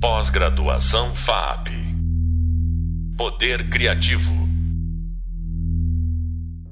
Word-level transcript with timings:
Pós-graduação 0.00 1.12
FAP. 1.12 1.70
Poder 3.16 3.68
Criativo. 3.68 4.30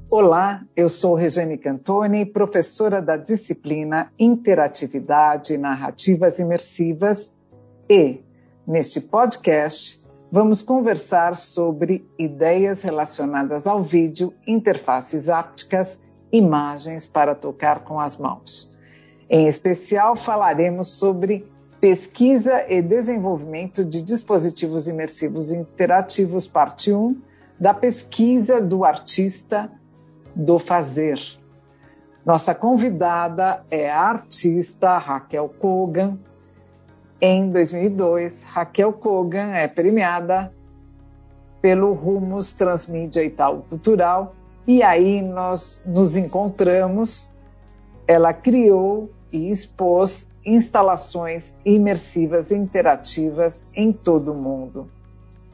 Olá, 0.09 0.61
eu 0.77 0.87
sou 0.87 1.13
Regiane 1.13 1.57
Cantoni, 1.57 2.25
professora 2.25 3.01
da 3.01 3.17
disciplina 3.17 4.09
Interatividade 4.17 5.53
e 5.53 5.57
Narrativas 5.57 6.39
Imersivas 6.39 7.35
e, 7.89 8.21
neste 8.65 9.01
podcast, 9.01 10.01
vamos 10.31 10.63
conversar 10.63 11.35
sobre 11.35 12.09
ideias 12.17 12.83
relacionadas 12.83 13.67
ao 13.67 13.83
vídeo, 13.83 14.33
interfaces 14.47 15.27
ápticas, 15.27 16.01
imagens 16.31 17.05
para 17.05 17.35
tocar 17.35 17.81
com 17.81 17.99
as 17.99 18.15
mãos. 18.15 18.73
Em 19.29 19.47
especial, 19.47 20.15
falaremos 20.15 20.87
sobre 20.87 21.45
pesquisa 21.87 22.65
e 22.67 22.81
desenvolvimento 22.81 23.85
de 23.85 24.01
dispositivos 24.01 24.89
imersivos 24.89 25.53
interativos, 25.53 26.45
parte 26.45 26.91
1, 26.91 27.17
da 27.57 27.73
pesquisa 27.73 28.59
do 28.59 28.83
artista 28.83 29.71
do 30.35 30.59
fazer. 30.59 31.17
Nossa 32.25 32.53
convidada 32.53 33.63
é 33.71 33.89
a 33.89 34.01
artista 34.01 34.97
Raquel 34.97 35.47
Kogan. 35.47 36.19
Em 37.21 37.49
2002, 37.49 38.43
Raquel 38.43 38.91
Kogan 38.91 39.53
é 39.53 39.65
premiada 39.69 40.53
pelo 41.61 41.93
Rumos 41.93 42.51
Transmídia 42.51 43.23
Itaú 43.23 43.61
Cultural 43.61 44.35
e 44.67 44.83
aí 44.83 45.21
nós 45.21 45.81
nos 45.85 46.17
encontramos. 46.17 47.31
Ela 48.05 48.33
criou 48.33 49.09
e 49.31 49.49
expôs 49.49 50.27
instalações 50.47 51.53
imersivas 51.65 52.51
interativas 52.51 53.75
em 53.75 53.91
todo 53.91 54.31
o 54.31 54.37
mundo, 54.37 54.89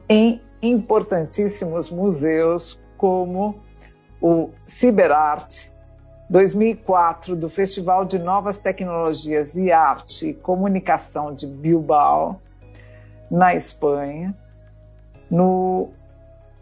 em 0.08 0.40
importantíssimos 0.62 1.90
museus 1.90 2.80
como 2.96 3.56
o 4.22 4.50
CiberArt 4.56 5.66
2004 6.30 7.34
do 7.34 7.50
Festival 7.50 8.04
de 8.04 8.18
Novas 8.18 8.58
Tecnologias 8.58 9.56
e 9.56 9.72
Arte 9.72 10.28
e 10.28 10.34
Comunicação 10.34 11.34
de 11.34 11.46
Bilbao, 11.46 12.38
na 13.30 13.54
Espanha, 13.54 14.34
no 15.28 15.90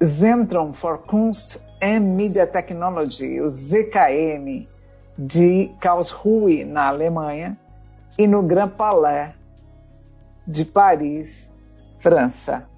Zentrum 0.03 0.73
for 0.73 0.99
Kunst 0.99 1.59
and 1.83 2.01
Media 2.01 2.47
Technology, 2.47 3.41
o 3.41 3.49
ZKM, 3.49 4.67
de 5.19 5.71
Karlsruhe, 5.79 6.65
na 6.65 6.89
Alemanha, 6.89 7.59
e 8.19 8.27
no 8.27 8.43
Grand 8.43 8.71
Palais 8.71 9.35
de 10.47 10.65
Paris, 10.65 11.51
França. 12.01 12.69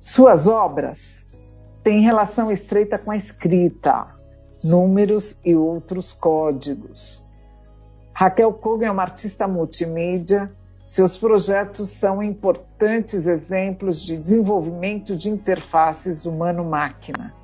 Suas 0.00 0.46
obras 0.46 1.56
têm 1.82 2.02
relação 2.02 2.50
estreita 2.50 2.98
com 2.98 3.10
a 3.10 3.16
escrita, 3.16 4.08
números 4.62 5.38
e 5.44 5.54
outros 5.56 6.12
códigos. 6.12 7.24
Raquel 8.12 8.52
Kogan 8.52 8.86
é 8.86 8.90
uma 8.90 9.02
artista 9.02 9.48
multimídia. 9.48 10.52
Seus 10.84 11.16
projetos 11.16 11.88
são 11.88 12.22
importantes 12.22 13.26
exemplos 13.26 14.02
de 14.02 14.18
desenvolvimento 14.18 15.16
de 15.16 15.30
interfaces 15.30 16.26
humano-máquina. 16.26 17.34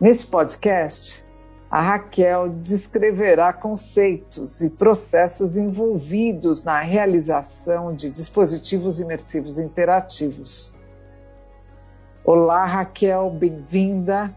Nesse 0.00 0.26
podcast, 0.26 1.25
a 1.70 1.80
Raquel 1.80 2.48
descreverá 2.48 3.52
conceitos 3.52 4.62
e 4.62 4.70
processos 4.70 5.56
envolvidos 5.56 6.62
na 6.62 6.80
realização 6.80 7.94
de 7.94 8.08
dispositivos 8.08 9.00
imersivos 9.00 9.58
interativos. 9.58 10.72
Olá, 12.24 12.64
Raquel, 12.64 13.30
bem-vinda. 13.30 14.34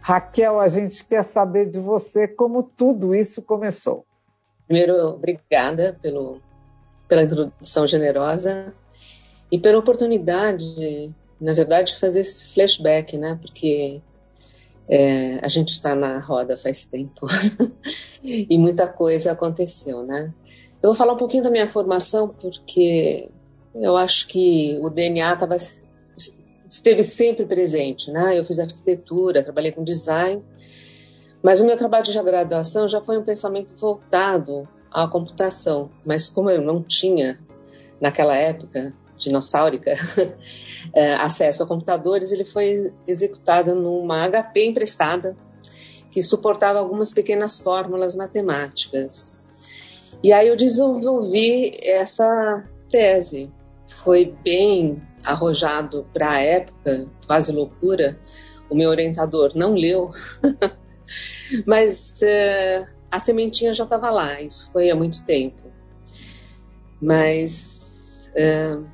Raquel, 0.00 0.60
a 0.60 0.68
gente 0.68 1.04
quer 1.04 1.24
saber 1.24 1.68
de 1.68 1.80
você 1.80 2.28
como 2.28 2.62
tudo 2.62 3.14
isso 3.14 3.42
começou. 3.42 4.04
Primeiro, 4.66 4.94
obrigada 5.08 5.98
pelo, 6.02 6.40
pela 7.08 7.22
introdução 7.22 7.86
generosa 7.86 8.74
e 9.50 9.58
pela 9.58 9.78
oportunidade, 9.78 10.74
de, 10.74 11.14
na 11.40 11.54
verdade, 11.54 11.92
de 11.92 12.00
fazer 12.00 12.20
esse 12.20 12.48
flashback, 12.52 13.16
né? 13.16 13.38
Porque 13.40 14.02
é, 14.88 15.38
a 15.42 15.48
gente 15.48 15.70
está 15.70 15.94
na 15.94 16.18
roda 16.20 16.56
faz 16.56 16.84
tempo 16.84 17.26
e 18.22 18.56
muita 18.56 18.86
coisa 18.86 19.32
aconteceu, 19.32 20.02
né? 20.02 20.32
Eu 20.82 20.90
vou 20.90 20.94
falar 20.94 21.14
um 21.14 21.16
pouquinho 21.16 21.42
da 21.42 21.50
minha 21.50 21.68
formação 21.68 22.28
porque 22.28 23.30
eu 23.74 23.96
acho 23.96 24.28
que 24.28 24.78
o 24.80 24.88
DNA 24.88 25.36
tava, 25.36 25.56
esteve 26.68 27.02
sempre 27.02 27.44
presente, 27.44 28.10
né? 28.10 28.38
Eu 28.38 28.44
fiz 28.44 28.58
arquitetura, 28.58 29.42
trabalhei 29.42 29.72
com 29.72 29.82
design, 29.82 30.42
mas 31.42 31.60
o 31.60 31.66
meu 31.66 31.76
trabalho 31.76 32.04
de 32.04 32.22
graduação 32.22 32.88
já 32.88 33.00
foi 33.00 33.18
um 33.18 33.24
pensamento 33.24 33.74
voltado 33.76 34.68
à 34.90 35.06
computação. 35.08 35.90
Mas 36.04 36.28
como 36.28 36.50
eu 36.50 36.62
não 36.62 36.82
tinha 36.82 37.38
naquela 38.00 38.36
época 38.36 38.94
dinossáurica, 39.16 39.94
é, 40.94 41.14
acesso 41.14 41.62
a 41.62 41.66
computadores, 41.66 42.32
ele 42.32 42.44
foi 42.44 42.92
executado 43.06 43.74
numa 43.74 44.28
HP 44.28 44.66
emprestada 44.66 45.36
que 46.10 46.22
suportava 46.22 46.78
algumas 46.78 47.12
pequenas 47.12 47.58
fórmulas 47.58 48.16
matemáticas. 48.16 49.38
E 50.22 50.32
aí 50.32 50.48
eu 50.48 50.56
desenvolvi 50.56 51.78
essa 51.82 52.64
tese. 52.90 53.52
Foi 54.02 54.34
bem 54.42 55.02
arrojado 55.22 56.06
para 56.12 56.32
a 56.32 56.40
época, 56.40 57.10
quase 57.26 57.52
loucura. 57.52 58.18
O 58.70 58.74
meu 58.74 58.88
orientador 58.88 59.52
não 59.54 59.74
leu, 59.74 60.10
mas 61.66 62.14
uh, 62.22 62.90
a 63.10 63.18
sementinha 63.18 63.74
já 63.74 63.84
estava 63.84 64.10
lá. 64.10 64.40
Isso 64.40 64.72
foi 64.72 64.90
há 64.90 64.96
muito 64.96 65.22
tempo. 65.24 65.62
Mas 67.00 67.86
uh, 68.30 68.86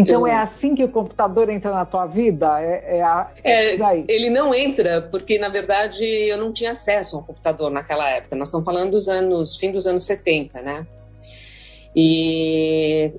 então 0.00 0.20
eu... 0.20 0.26
é 0.26 0.36
assim 0.36 0.74
que 0.74 0.84
o 0.84 0.88
computador 0.88 1.48
entra 1.48 1.72
na 1.72 1.84
tua 1.84 2.06
vida? 2.06 2.60
É, 2.60 2.98
é, 2.98 3.02
a... 3.02 3.30
é, 3.42 3.76
é 3.76 4.04
ele 4.08 4.30
não 4.30 4.54
entra 4.54 5.02
porque, 5.02 5.38
na 5.38 5.48
verdade, 5.48 6.04
eu 6.04 6.38
não 6.38 6.52
tinha 6.52 6.72
acesso 6.72 7.16
a 7.16 7.20
um 7.20 7.22
computador 7.22 7.70
naquela 7.70 8.08
época. 8.10 8.36
Nós 8.36 8.48
estamos 8.48 8.64
falando 8.64 8.92
dos 8.92 9.08
anos, 9.08 9.56
fim 9.56 9.70
dos 9.70 9.86
anos 9.86 10.04
70, 10.04 10.62
né? 10.62 10.86
E 11.94 13.12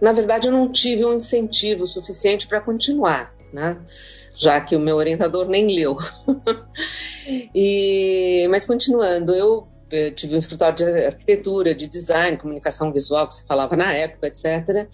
na 0.00 0.12
verdade 0.12 0.48
eu 0.48 0.52
não 0.52 0.70
tive 0.70 1.04
um 1.04 1.14
incentivo 1.14 1.86
suficiente 1.86 2.46
para 2.46 2.60
continuar, 2.60 3.32
né? 3.52 3.78
Já 4.36 4.60
que 4.60 4.74
o 4.74 4.80
meu 4.80 4.96
orientador 4.96 5.48
nem 5.48 5.66
leu. 5.66 5.96
e 7.54 8.46
mas 8.50 8.66
continuando, 8.66 9.32
eu 9.32 9.68
eu 9.94 10.14
tive 10.14 10.34
um 10.34 10.38
escritório 10.38 10.76
de 10.76 10.84
arquitetura, 10.84 11.74
de 11.74 11.86
design, 11.88 12.36
comunicação 12.36 12.92
visual, 12.92 13.28
que 13.28 13.34
se 13.34 13.46
falava 13.46 13.76
na 13.76 13.92
época, 13.92 14.26
etc. 14.26 14.88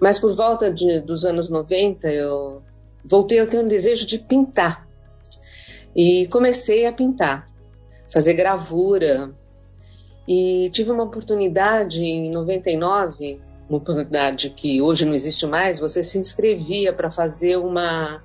Mas 0.00 0.18
por 0.18 0.34
volta 0.34 0.70
de, 0.70 1.00
dos 1.00 1.24
anos 1.24 1.50
90, 1.50 2.08
eu 2.08 2.62
voltei 3.04 3.40
a 3.40 3.46
ter 3.46 3.58
um 3.58 3.66
desejo 3.66 4.06
de 4.06 4.18
pintar. 4.18 4.86
E 5.94 6.26
comecei 6.28 6.86
a 6.86 6.92
pintar, 6.92 7.48
fazer 8.12 8.34
gravura. 8.34 9.32
E 10.26 10.68
tive 10.70 10.90
uma 10.90 11.04
oportunidade 11.04 12.02
em 12.02 12.30
99, 12.30 13.42
uma 13.68 13.78
oportunidade 13.78 14.50
que 14.50 14.80
hoje 14.80 15.04
não 15.04 15.14
existe 15.14 15.46
mais, 15.46 15.78
você 15.78 16.02
se 16.02 16.18
inscrevia 16.18 16.92
para 16.92 17.10
fazer 17.10 17.56
uma, 17.56 18.22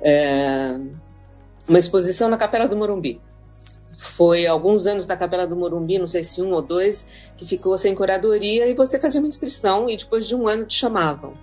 é, 0.00 0.78
uma 1.68 1.78
exposição 1.78 2.28
na 2.28 2.38
Capela 2.38 2.66
do 2.66 2.76
Morumbi 2.76 3.20
foi 3.98 4.46
alguns 4.46 4.86
anos 4.86 5.06
na 5.06 5.16
Capela 5.16 5.46
do 5.46 5.56
Morumbi, 5.56 5.98
não 5.98 6.06
sei 6.06 6.22
se 6.22 6.40
um 6.40 6.52
ou 6.52 6.62
dois, 6.62 7.04
que 7.36 7.44
ficou 7.44 7.76
sem 7.76 7.94
curadoria 7.94 8.68
e 8.68 8.74
você 8.74 8.98
fazia 8.98 9.20
uma 9.20 9.26
inscrição 9.26 9.90
e 9.90 9.96
depois 9.96 10.26
de 10.26 10.36
um 10.36 10.46
ano 10.46 10.64
te 10.64 10.74
chamavam 10.74 11.36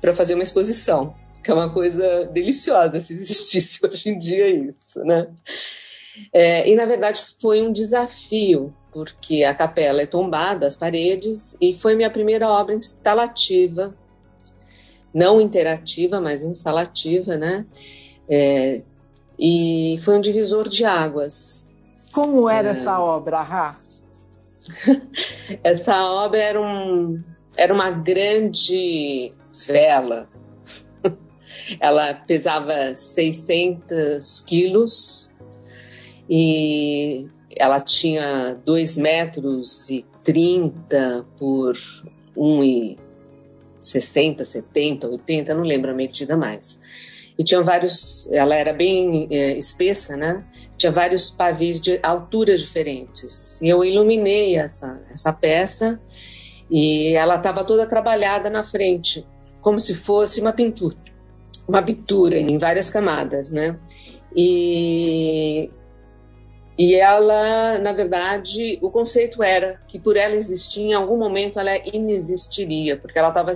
para 0.00 0.12
fazer 0.12 0.34
uma 0.34 0.42
exposição, 0.42 1.14
que 1.44 1.50
é 1.50 1.54
uma 1.54 1.72
coisa 1.72 2.24
deliciosa 2.26 2.98
se 2.98 3.14
existisse 3.14 3.78
hoje 3.86 4.10
em 4.10 4.18
dia 4.18 4.50
isso, 4.50 4.98
né? 5.04 5.28
É, 6.32 6.68
e 6.68 6.74
na 6.74 6.84
verdade 6.84 7.22
foi 7.40 7.62
um 7.62 7.72
desafio, 7.72 8.74
porque 8.92 9.44
a 9.44 9.54
capela 9.54 10.02
é 10.02 10.06
tombada, 10.06 10.66
as 10.66 10.76
paredes, 10.76 11.56
e 11.60 11.72
foi 11.72 11.94
minha 11.94 12.10
primeira 12.10 12.48
obra 12.48 12.74
instalativa, 12.74 13.96
não 15.14 15.40
interativa, 15.40 16.20
mas 16.20 16.42
instalativa, 16.42 17.36
né? 17.36 17.64
É, 18.28 18.78
e 19.38 19.96
foi 20.00 20.16
um 20.16 20.20
divisor 20.20 20.68
de 20.68 20.84
águas. 20.84 21.70
Como 22.12 22.48
era 22.48 22.68
é... 22.68 22.70
essa 22.72 23.00
obra, 23.00 23.42
Rá? 23.42 23.74
essa 25.64 26.12
obra 26.12 26.38
era, 26.38 26.60
um, 26.60 27.22
era 27.56 27.72
uma 27.72 27.90
grande 27.90 29.32
vela. 29.66 30.28
Ela 31.80 32.14
pesava 32.14 32.94
600 32.94 34.40
quilos 34.40 35.30
e 36.28 37.28
ela 37.56 37.80
tinha 37.80 38.54
2 38.64 38.96
metros 38.96 39.90
e 39.90 40.04
30 40.24 41.26
por 41.38 41.74
1,60, 42.36 44.44
70, 44.44 45.08
80, 45.08 45.54
não 45.54 45.62
lembro 45.62 45.90
a 45.90 45.94
medida 45.94 46.36
mais. 46.36 46.78
E 47.38 47.44
tinha 47.44 47.62
vários, 47.62 48.28
ela 48.30 48.54
era 48.54 48.72
bem 48.72 49.26
é, 49.30 49.56
espessa, 49.56 50.16
né? 50.16 50.44
Tinha 50.76 50.92
vários 50.92 51.30
pavis 51.30 51.80
de 51.80 51.98
alturas 52.02 52.60
diferentes. 52.60 53.60
E 53.60 53.68
eu 53.68 53.84
iluminei 53.84 54.56
essa, 54.56 55.00
essa 55.10 55.32
peça 55.32 56.00
e 56.70 57.14
ela 57.14 57.36
estava 57.36 57.64
toda 57.64 57.86
trabalhada 57.86 58.50
na 58.50 58.62
frente, 58.62 59.26
como 59.60 59.78
se 59.78 59.94
fosse 59.94 60.40
uma 60.40 60.52
pintura, 60.52 60.96
uma 61.66 61.82
pintura 61.82 62.38
em 62.38 62.58
várias 62.58 62.90
camadas, 62.90 63.50
né? 63.50 63.78
E 64.34 65.70
e 66.78 66.94
ela, 66.94 67.78
na 67.78 67.92
verdade, 67.92 68.78
o 68.80 68.90
conceito 68.90 69.42
era 69.42 69.80
que 69.86 69.98
por 69.98 70.16
ela 70.16 70.34
existir, 70.34 70.80
em 70.80 70.94
algum 70.94 71.18
momento 71.18 71.60
ela 71.60 71.76
inexistiria, 71.86 72.96
porque 72.96 73.18
ela 73.18 73.28
estava 73.28 73.52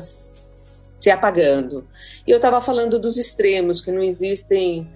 se 0.98 1.10
apagando. 1.10 1.87
E 2.26 2.31
eu 2.31 2.37
estava 2.37 2.60
falando 2.60 2.98
dos 2.98 3.19
extremos, 3.19 3.81
que 3.81 3.93
não 3.93 4.02
existem 4.02 4.88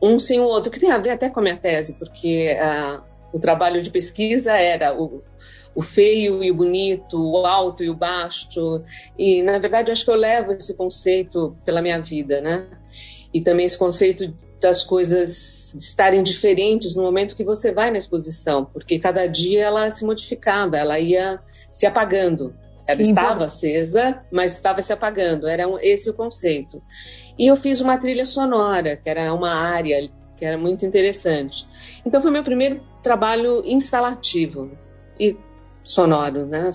um 0.00 0.18
sem 0.18 0.40
o 0.40 0.44
outro, 0.44 0.70
que 0.70 0.80
tem 0.80 0.90
a 0.90 0.98
ver 0.98 1.10
até 1.10 1.30
com 1.30 1.40
a 1.40 1.42
minha 1.42 1.56
tese, 1.56 1.94
porque 1.94 2.56
uh, 2.58 3.02
o 3.32 3.38
trabalho 3.38 3.82
de 3.82 3.90
pesquisa 3.90 4.52
era 4.52 4.94
o, 4.94 5.22
o 5.74 5.82
feio 5.82 6.42
e 6.42 6.50
o 6.50 6.54
bonito, 6.54 7.18
o 7.18 7.44
alto 7.46 7.82
e 7.82 7.90
o 7.90 7.94
baixo. 7.94 8.82
E, 9.18 9.42
na 9.42 9.58
verdade, 9.58 9.90
acho 9.90 10.04
que 10.04 10.10
eu 10.10 10.16
levo 10.16 10.52
esse 10.52 10.74
conceito 10.74 11.56
pela 11.64 11.82
minha 11.82 12.00
vida, 12.00 12.40
né? 12.40 12.66
E 13.32 13.40
também 13.40 13.66
esse 13.66 13.78
conceito 13.78 14.32
das 14.60 14.84
coisas 14.84 15.74
estarem 15.74 16.22
diferentes 16.22 16.94
no 16.94 17.02
momento 17.02 17.36
que 17.36 17.44
você 17.44 17.72
vai 17.72 17.90
na 17.90 17.98
exposição, 17.98 18.64
porque 18.64 18.98
cada 18.98 19.26
dia 19.26 19.64
ela 19.64 19.90
se 19.90 20.04
modificava, 20.04 20.76
ela 20.76 20.98
ia 20.98 21.40
se 21.68 21.86
apagando. 21.86 22.54
Ela 22.86 23.00
então, 23.00 23.10
estava 23.10 23.44
acesa, 23.46 24.22
mas 24.30 24.52
estava 24.52 24.82
se 24.82 24.92
apagando. 24.92 25.46
Era 25.46 25.64
esse 25.82 26.10
o 26.10 26.14
conceito. 26.14 26.82
E 27.38 27.50
eu 27.50 27.56
fiz 27.56 27.80
uma 27.80 27.98
trilha 27.98 28.24
sonora, 28.24 28.96
que 28.96 29.08
era 29.08 29.32
uma 29.32 29.54
área 29.54 30.10
que 30.36 30.44
era 30.44 30.58
muito 30.58 30.84
interessante. 30.84 31.66
Então 32.04 32.20
foi 32.20 32.30
meu 32.30 32.42
primeiro 32.42 32.80
trabalho 33.02 33.62
instalativo 33.64 34.70
e 35.18 35.36
sonoro, 35.82 36.46
né? 36.46 36.70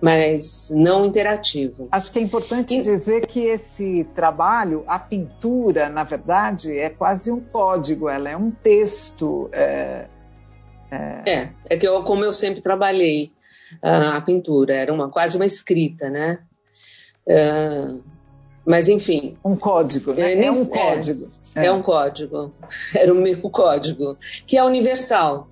mas 0.00 0.70
não 0.74 1.04
interativo. 1.04 1.88
Acho 1.92 2.10
que 2.10 2.18
é 2.18 2.22
importante 2.22 2.74
e... 2.74 2.80
dizer 2.80 3.26
que 3.26 3.40
esse 3.40 4.04
trabalho, 4.14 4.82
a 4.86 4.98
pintura, 4.98 5.88
na 5.88 6.04
verdade, 6.04 6.76
é 6.76 6.88
quase 6.88 7.30
um 7.30 7.40
código, 7.40 8.08
ela 8.08 8.30
é 8.30 8.36
um 8.36 8.50
texto. 8.50 9.50
É, 9.52 10.06
é... 10.90 11.30
é, 11.30 11.52
é 11.68 11.76
que 11.76 11.86
eu, 11.86 12.02
como 12.02 12.24
eu 12.24 12.32
sempre 12.32 12.62
trabalhei 12.62 13.32
uh, 13.82 14.16
a 14.16 14.20
pintura, 14.20 14.74
era 14.74 14.92
uma 14.92 15.10
quase 15.10 15.36
uma 15.36 15.46
escrita, 15.46 16.08
né? 16.08 16.40
Uh, 17.26 18.02
mas 18.66 18.88
enfim. 18.88 19.36
Um 19.44 19.56
código, 19.56 20.12
né? 20.12 20.34
É, 20.34 20.44
é 20.44 20.50
um 20.50 20.66
código. 20.66 21.28
É, 21.54 21.66
é 21.66 21.72
um 21.72 21.82
código. 21.82 22.54
Era 22.94 23.12
o 23.12 23.16
meu 23.16 23.36
código, 23.50 24.16
que 24.46 24.56
é 24.56 24.62
universal 24.62 25.48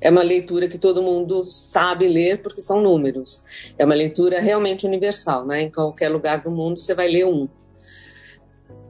é 0.00 0.10
uma 0.10 0.22
leitura 0.22 0.68
que 0.68 0.78
todo 0.78 1.02
mundo 1.02 1.42
sabe 1.42 2.06
ler 2.06 2.42
porque 2.42 2.60
são 2.60 2.80
números. 2.80 3.42
É 3.78 3.84
uma 3.84 3.94
leitura 3.94 4.40
realmente 4.40 4.86
universal, 4.86 5.46
né? 5.46 5.62
Em 5.62 5.70
qualquer 5.70 6.08
lugar 6.08 6.42
do 6.42 6.50
mundo 6.50 6.78
você 6.78 6.94
vai 6.94 7.08
ler 7.08 7.26
um. 7.26 7.48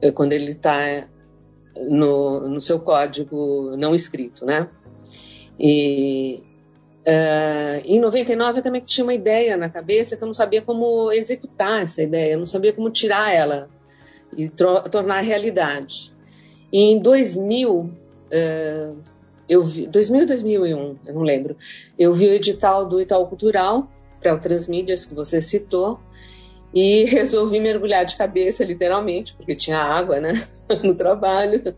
É 0.01 0.11
quando 0.11 0.33
ele 0.33 0.51
está 0.51 1.07
no, 1.89 2.49
no, 2.49 2.61
seu 2.61 2.79
código 2.79 3.75
não 3.77 3.95
escrito, 3.95 4.45
né? 4.45 4.69
E 5.59 6.43
uh, 7.07 7.81
em 7.85 7.99
99 7.99 8.59
eu 8.59 8.63
também 8.63 8.81
tinha 8.81 9.05
uma 9.05 9.13
ideia 9.13 9.55
na 9.55 9.69
cabeça 9.69 10.17
que 10.17 10.23
eu 10.23 10.27
não 10.27 10.33
sabia 10.33 10.61
como 10.61 11.11
executar 11.11 11.81
essa 11.81 12.03
ideia, 12.03 12.33
eu 12.33 12.39
não 12.39 12.45
sabia 12.45 12.73
como 12.73 12.89
tirar 12.89 13.33
ela 13.33 13.69
e 14.35 14.49
tornar 14.49 15.21
realidade. 15.21 16.13
E 16.71 16.91
em 16.91 16.99
2000 16.99 17.71
uh, 17.79 18.97
eu 19.47 19.63
vi, 19.63 19.87
2000 19.87 20.27
2001, 20.27 20.97
eu 21.05 21.13
não 21.13 21.21
lembro, 21.21 21.55
eu 21.97 22.13
vi 22.13 22.27
o 22.27 22.33
edital 22.33 22.85
do 22.85 22.99
Itaú 22.99 23.25
Cultural 23.27 23.89
para 24.19 24.33
o 24.33 24.39
Transmídias 24.39 25.05
que 25.05 25.13
você 25.13 25.39
citou 25.39 25.99
e 26.73 27.05
resolvi 27.09 27.59
mergulhar 27.59 28.05
de 28.05 28.17
cabeça, 28.17 28.63
literalmente, 28.63 29.35
porque 29.35 29.55
tinha 29.55 29.79
água, 29.79 30.19
né, 30.19 30.33
no 30.83 30.95
trabalho. 30.95 31.75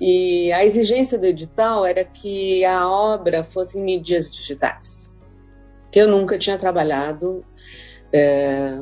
E 0.00 0.52
a 0.52 0.64
exigência 0.64 1.18
do 1.18 1.26
edital 1.26 1.84
era 1.86 2.04
que 2.04 2.64
a 2.64 2.88
obra 2.88 3.42
fosse 3.44 3.78
em 3.78 3.84
mídias 3.84 4.30
digitais, 4.30 5.18
que 5.90 6.00
eu 6.00 6.08
nunca 6.08 6.38
tinha 6.38 6.58
trabalhado, 6.58 7.44
é, 8.12 8.80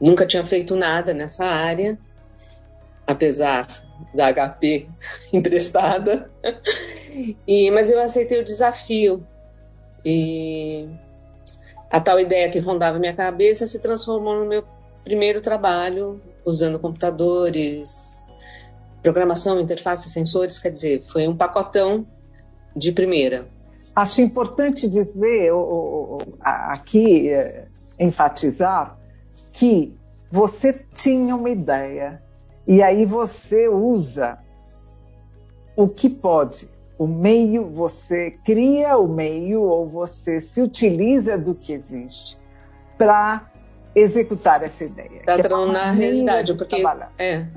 nunca 0.00 0.26
tinha 0.26 0.44
feito 0.44 0.76
nada 0.76 1.14
nessa 1.14 1.44
área, 1.44 1.98
apesar 3.06 3.68
da 4.14 4.32
HP 4.32 4.88
emprestada. 5.32 6.30
E, 7.46 7.70
mas 7.70 7.90
eu 7.90 8.00
aceitei 8.00 8.40
o 8.40 8.44
desafio. 8.44 9.26
E 10.04 10.88
a 11.92 12.00
tal 12.00 12.18
ideia 12.18 12.50
que 12.50 12.58
rondava 12.58 12.98
minha 12.98 13.12
cabeça 13.12 13.66
se 13.66 13.78
transformou 13.78 14.34
no 14.34 14.46
meu 14.46 14.64
primeiro 15.04 15.42
trabalho, 15.42 16.22
usando 16.42 16.78
computadores, 16.78 18.24
programação, 19.02 19.60
interface, 19.60 20.08
sensores, 20.08 20.58
quer 20.58 20.70
dizer, 20.70 21.04
foi 21.04 21.28
um 21.28 21.36
pacotão 21.36 22.06
de 22.74 22.92
primeira. 22.92 23.46
Acho 23.94 24.22
importante 24.22 24.88
dizer, 24.88 25.50
aqui, 26.40 27.28
é, 27.28 27.66
enfatizar, 28.00 28.98
que 29.52 29.94
você 30.30 30.72
tinha 30.94 31.36
uma 31.36 31.50
ideia 31.50 32.22
e 32.66 32.82
aí 32.82 33.04
você 33.04 33.68
usa 33.68 34.38
o 35.76 35.86
que 35.86 36.08
pode. 36.08 36.70
O 37.02 37.06
meio, 37.08 37.68
você 37.68 38.30
cria 38.44 38.96
o 38.96 39.08
meio 39.08 39.60
ou 39.62 39.88
você 39.88 40.40
se 40.40 40.62
utiliza 40.62 41.36
do 41.36 41.52
que 41.52 41.72
existe 41.72 42.38
para 42.96 43.50
executar 43.92 44.62
essa 44.62 44.84
ideia. 44.84 45.20
Para 45.24 45.40
é 45.40 45.48
tornar 45.48 45.96
é 45.96 45.98
realidade, 45.98 46.54
porque, 46.54 46.76
é, 47.18 47.48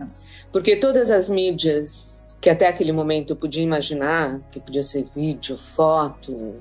porque 0.52 0.78
todas 0.78 1.12
as 1.12 1.30
mídias 1.30 2.36
que 2.42 2.50
até 2.50 2.68
aquele 2.68 2.92
momento 2.92 3.34
eu 3.34 3.36
podia 3.36 3.62
imaginar, 3.62 4.40
que 4.50 4.60
podia 4.60 4.82
ser 4.82 5.06
vídeo, 5.16 5.60
foto, 5.60 6.56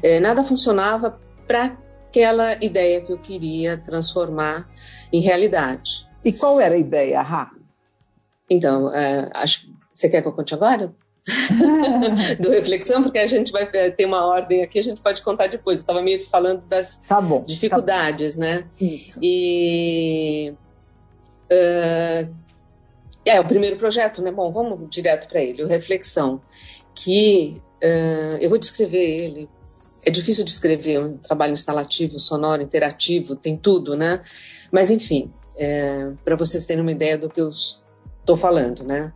é, 0.00 0.20
nada 0.20 0.44
funcionava 0.44 1.18
para 1.44 1.76
aquela 2.08 2.54
ideia 2.64 3.00
que 3.00 3.12
eu 3.12 3.18
queria 3.18 3.76
transformar 3.78 4.70
em 5.12 5.20
realidade. 5.20 6.06
E 6.24 6.32
qual 6.32 6.60
era 6.60 6.76
a 6.76 6.78
ideia, 6.78 7.20
Rá? 7.20 7.50
Então, 8.48 8.94
é, 8.94 9.28
acho, 9.34 9.68
você 9.90 10.08
quer 10.08 10.22
que 10.22 10.28
eu 10.28 10.32
conte 10.32 10.54
agora? 10.54 10.94
do 12.40 12.50
reflexão, 12.50 13.02
porque 13.02 13.18
a 13.18 13.26
gente 13.26 13.52
vai 13.52 13.68
é, 13.72 13.90
ter 13.90 14.06
uma 14.06 14.26
ordem 14.26 14.62
aqui, 14.62 14.78
a 14.78 14.82
gente 14.82 15.00
pode 15.00 15.22
contar 15.22 15.46
depois. 15.46 15.78
Eu 15.78 15.82
estava 15.82 16.02
meio 16.02 16.18
que 16.18 16.28
falando 16.28 16.66
das 16.66 16.96
tá 17.08 17.20
bom, 17.20 17.44
dificuldades, 17.44 18.36
tá 18.36 18.40
né? 18.40 18.66
Isso. 18.80 19.18
E 19.22 20.54
uh, 21.50 22.34
é 23.24 23.40
o 23.40 23.44
primeiro 23.44 23.76
projeto, 23.76 24.20
né? 24.20 24.32
Bom, 24.32 24.50
vamos 24.50 24.90
direto 24.90 25.28
para 25.28 25.40
ele, 25.40 25.62
o 25.62 25.68
reflexão, 25.68 26.40
que 26.94 27.62
uh, 27.82 28.36
eu 28.40 28.48
vou 28.48 28.58
descrever 28.58 28.98
ele. 28.98 29.48
É 30.04 30.10
difícil 30.10 30.44
descrever 30.44 30.98
um 30.98 31.16
trabalho 31.16 31.52
instalativo, 31.52 32.18
sonoro, 32.18 32.60
interativo, 32.60 33.36
tem 33.36 33.56
tudo, 33.56 33.96
né? 33.96 34.20
Mas 34.72 34.90
enfim, 34.90 35.32
é, 35.56 36.10
para 36.24 36.34
vocês 36.34 36.66
terem 36.66 36.82
uma 36.82 36.90
ideia 36.90 37.16
do 37.16 37.30
que 37.30 37.40
eu 37.40 37.50
estou 38.22 38.36
falando, 38.36 38.84
né? 38.84 39.12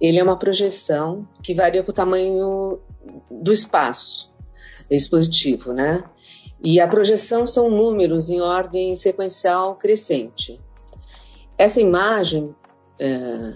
Ele 0.00 0.18
é 0.18 0.22
uma 0.22 0.38
projeção 0.38 1.26
que 1.42 1.54
varia 1.54 1.82
com 1.82 1.90
o 1.90 1.94
tamanho 1.94 2.80
do 3.30 3.52
espaço 3.52 4.34
expositivo, 4.90 5.72
né? 5.72 6.02
E 6.60 6.80
a 6.80 6.88
projeção 6.88 7.46
são 7.46 7.70
números 7.70 8.30
em 8.30 8.40
ordem 8.40 8.94
sequencial 8.96 9.76
crescente. 9.76 10.60
Essa 11.58 11.80
imagem 11.80 12.54
é, 12.98 13.54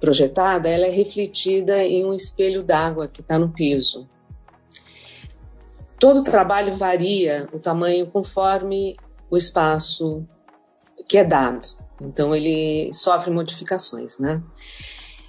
projetada, 0.00 0.68
ela 0.68 0.86
é 0.86 0.90
refletida 0.90 1.84
em 1.84 2.04
um 2.04 2.14
espelho 2.14 2.62
d'água 2.62 3.08
que 3.08 3.20
está 3.20 3.38
no 3.38 3.50
piso. 3.50 4.08
Todo 5.98 6.20
o 6.20 6.24
trabalho 6.24 6.72
varia 6.72 7.46
o 7.52 7.58
tamanho 7.58 8.06
conforme 8.06 8.96
o 9.30 9.36
espaço 9.36 10.26
que 11.06 11.18
é 11.18 11.24
dado. 11.24 11.79
Então 12.00 12.34
ele 12.34 12.90
sofre 12.92 13.30
modificações, 13.30 14.18
né? 14.18 14.42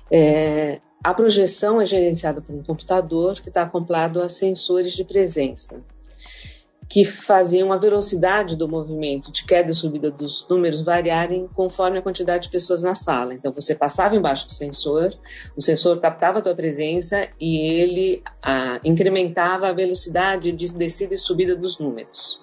É, 0.09 0.81
a 1.03 1.13
projeção 1.13 1.81
é 1.81 1.85
gerenciada 1.85 2.41
por 2.41 2.53
um 2.53 2.63
computador 2.63 3.39
que 3.41 3.49
está 3.49 3.63
acoplado 3.63 4.21
a 4.21 4.29
sensores 4.29 4.93
de 4.93 5.03
presença, 5.03 5.81
que 6.87 7.03
faziam 7.03 7.71
a 7.71 7.77
velocidade 7.77 8.55
do 8.55 8.67
movimento 8.67 9.31
de 9.31 9.45
queda 9.45 9.71
e 9.71 9.73
subida 9.73 10.11
dos 10.11 10.45
números 10.47 10.83
variarem 10.83 11.47
conforme 11.55 11.97
a 11.97 12.01
quantidade 12.01 12.43
de 12.43 12.49
pessoas 12.51 12.83
na 12.83 12.93
sala. 12.93 13.33
Então 13.33 13.51
você 13.51 13.73
passava 13.73 14.15
embaixo 14.15 14.45
do 14.45 14.53
sensor, 14.53 15.17
o 15.57 15.61
sensor 15.61 15.99
captava 15.99 16.39
a 16.39 16.41
tua 16.41 16.55
presença 16.55 17.27
e 17.39 17.57
ele 17.57 18.21
ah, 18.43 18.79
incrementava 18.83 19.69
a 19.69 19.73
velocidade 19.73 20.51
de 20.51 20.73
descida 20.75 21.13
e 21.13 21.17
subida 21.17 21.55
dos 21.55 21.79
números. 21.79 22.41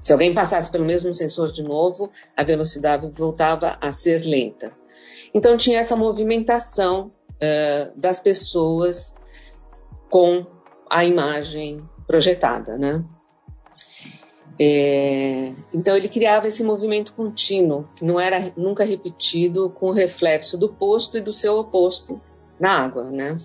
Se 0.00 0.12
alguém 0.12 0.34
passasse 0.34 0.70
pelo 0.70 0.84
mesmo 0.84 1.12
sensor 1.14 1.52
de 1.52 1.62
novo, 1.62 2.10
a 2.36 2.42
velocidade 2.42 3.08
voltava 3.10 3.76
a 3.80 3.90
ser 3.92 4.24
lenta. 4.24 4.72
Então 5.32 5.56
tinha 5.56 5.78
essa 5.78 5.96
movimentação 5.96 7.12
uh, 7.34 7.98
das 7.98 8.20
pessoas 8.20 9.14
com 10.10 10.46
a 10.90 11.04
imagem 11.04 11.86
projetada, 12.06 12.78
né? 12.78 13.04
É, 14.60 15.52
então 15.72 15.96
ele 15.96 16.08
criava 16.08 16.48
esse 16.48 16.64
movimento 16.64 17.12
contínuo, 17.12 17.88
que 17.94 18.04
não 18.04 18.18
era 18.18 18.52
nunca 18.56 18.84
repetido, 18.84 19.70
com 19.70 19.90
o 19.90 19.92
reflexo 19.92 20.58
do 20.58 20.68
posto 20.68 21.16
e 21.16 21.20
do 21.20 21.32
seu 21.32 21.56
oposto 21.58 22.20
na 22.58 22.84
água, 22.84 23.04
né? 23.04 23.36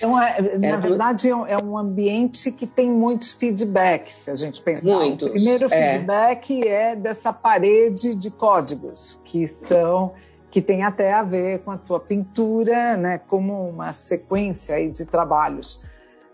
Então, 0.00 0.18
é, 0.18 0.56
na 0.56 0.68
é, 0.68 0.76
verdade, 0.78 1.28
é 1.28 1.62
um 1.62 1.76
ambiente 1.76 2.50
que 2.50 2.66
tem 2.66 2.90
muitos 2.90 3.32
feedbacks, 3.32 4.14
se 4.14 4.30
a 4.30 4.34
gente 4.34 4.62
pensar. 4.62 4.94
Muitos, 4.94 5.28
o 5.28 5.32
primeiro 5.32 5.66
é. 5.70 5.92
feedback 5.92 6.66
é. 6.66 6.92
é 6.92 6.96
dessa 6.96 7.34
parede 7.34 8.14
de 8.14 8.30
códigos, 8.30 9.20
que 9.26 9.46
são 9.46 10.14
que 10.50 10.60
tem 10.60 10.82
até 10.82 11.12
a 11.12 11.22
ver 11.22 11.60
com 11.60 11.70
a 11.70 11.78
tua 11.78 12.00
pintura, 12.00 12.96
né, 12.96 13.18
como 13.18 13.62
uma 13.68 13.92
sequência 13.92 14.90
de 14.90 15.04
trabalhos. 15.04 15.84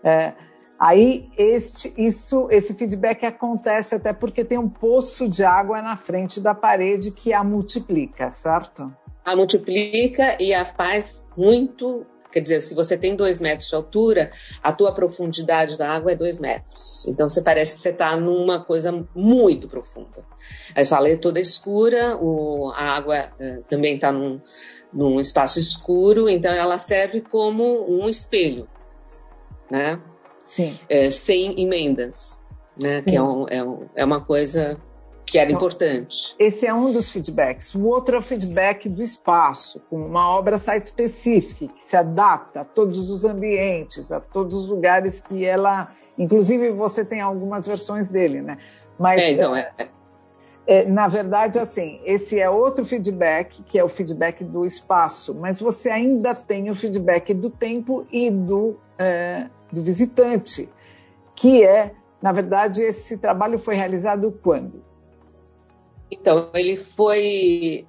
É, 0.03 0.33
Aí 0.79 1.27
este, 1.35 1.91
isso, 1.97 2.47
esse 2.51 2.73
feedback 2.75 3.25
acontece 3.25 3.95
até 3.95 4.13
porque 4.13 4.45
tem 4.45 4.59
um 4.59 4.69
poço 4.69 5.27
de 5.27 5.43
água 5.43 5.81
na 5.81 5.97
frente 5.97 6.39
da 6.39 6.53
parede 6.53 7.09
que 7.09 7.33
a 7.33 7.43
multiplica, 7.43 8.29
certo? 8.29 8.93
A 9.25 9.35
multiplica 9.35 10.37
e 10.39 10.53
a 10.53 10.63
faz 10.65 11.19
muito. 11.35 12.05
Quer 12.31 12.41
dizer, 12.41 12.61
se 12.61 12.75
você 12.75 12.97
tem 12.97 13.15
dois 13.15 13.39
metros 13.39 13.69
de 13.69 13.75
altura, 13.75 14.31
a 14.61 14.73
tua 14.73 14.91
profundidade 14.91 15.77
da 15.77 15.91
água 15.91 16.11
é 16.11 16.15
dois 16.15 16.39
metros. 16.39 17.05
Então 17.07 17.27
você 17.29 17.41
parece 17.41 17.75
que 17.75 17.81
você 17.81 17.89
está 17.89 18.15
numa 18.17 18.63
coisa 18.63 19.05
muito 19.15 19.67
profunda. 19.67 20.25
A 20.75 20.83
sala 20.83 21.09
é 21.09 21.15
toda 21.15 21.39
escura, 21.39 22.17
o, 22.17 22.71
a 22.75 22.95
água 22.95 23.31
uh, 23.39 23.63
também 23.69 23.95
está 23.95 24.11
num, 24.11 24.41
num 24.93 25.19
espaço 25.19 25.57
escuro, 25.59 26.29
então 26.29 26.51
ela 26.51 26.77
serve 26.77 27.21
como 27.21 27.85
um 27.89 28.09
espelho, 28.09 28.67
né? 29.71 30.01
é, 30.89 31.09
sem 31.09 31.61
emendas, 31.61 32.41
né? 32.81 33.01
Que 33.01 33.15
é, 33.15 33.21
um, 33.21 33.45
é, 33.49 33.63
um, 33.63 33.85
é 33.95 34.05
uma 34.05 34.23
coisa 34.23 34.79
que 35.27 35.37
era 35.37 35.51
então, 35.51 35.59
importante. 35.59 36.33
Esse 36.39 36.65
é 36.65 36.73
um 36.73 36.91
dos 36.93 37.11
feedbacks. 37.11 37.75
O 37.75 37.85
outro 37.85 38.15
é 38.15 38.19
o 38.19 38.21
feedback 38.21 38.87
do 38.87 39.03
espaço, 39.03 39.81
com 39.89 39.97
uma 39.97 40.29
obra 40.29 40.57
site 40.57 40.85
específica, 40.85 41.73
que 41.73 41.83
se 41.83 41.97
adapta 41.97 42.61
a 42.61 42.65
todos 42.65 43.11
os 43.11 43.25
ambientes, 43.25 44.09
a 44.13 44.21
todos 44.21 44.55
os 44.55 44.69
lugares 44.69 45.19
que 45.19 45.43
ela. 45.43 45.89
Inclusive, 46.17 46.69
você 46.69 47.03
tem 47.03 47.19
algumas 47.19 47.67
versões 47.67 48.07
dele, 48.07 48.41
né? 48.41 48.57
Mas, 48.97 49.21
é, 49.21 49.31
então, 49.31 49.53
é, 49.53 49.69
é, 49.77 49.89
é, 50.65 50.85
na 50.85 51.09
verdade, 51.09 51.59
assim, 51.59 51.99
esse 52.05 52.39
é 52.39 52.49
outro 52.49 52.85
feedback, 52.85 53.61
que 53.63 53.77
é 53.77 53.83
o 53.83 53.89
feedback 53.89 54.45
do 54.45 54.65
espaço, 54.65 55.35
mas 55.35 55.59
você 55.59 55.89
ainda 55.89 56.33
tem 56.33 56.71
o 56.71 56.75
feedback 56.75 57.33
do 57.33 57.49
tempo 57.49 58.07
e 58.09 58.31
do, 58.31 58.79
é, 58.97 59.47
do 59.73 59.81
visitante, 59.81 60.69
que 61.35 61.65
é, 61.65 61.91
na 62.21 62.31
verdade, 62.31 62.81
esse 62.81 63.17
trabalho 63.17 63.59
foi 63.59 63.75
realizado 63.75 64.33
quando? 64.41 64.87
Então, 66.09 66.49
ele 66.53 66.77
foi. 66.77 67.85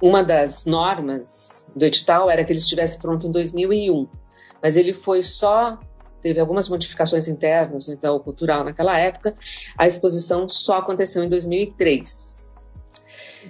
uma 0.00 0.22
das 0.22 0.64
normas 0.66 1.66
do 1.74 1.84
edital 1.84 2.30
era 2.30 2.44
que 2.44 2.52
ele 2.52 2.58
estivesse 2.58 2.98
pronto 2.98 3.26
em 3.26 3.32
2001, 3.32 4.08
mas 4.62 4.76
ele 4.76 4.92
foi 4.92 5.22
só. 5.22 5.78
Teve 6.22 6.40
algumas 6.40 6.68
modificações 6.68 7.28
internas 7.28 7.86
no 7.86 7.94
então, 7.94 8.18
Cultural 8.18 8.64
naquela 8.64 8.98
época, 8.98 9.36
a 9.78 9.86
exposição 9.86 10.48
só 10.48 10.78
aconteceu 10.78 11.22
em 11.22 11.28
2003. 11.28 12.44